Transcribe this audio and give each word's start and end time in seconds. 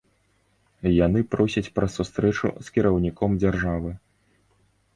Яны 1.05 1.21
просяць 1.33 1.71
пра 1.75 1.87
сустрэчу 1.97 2.47
з 2.65 2.75
кіраўніком 2.77 3.39
дзяржавы. 3.45 3.91